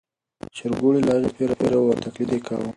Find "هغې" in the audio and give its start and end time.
1.15-1.29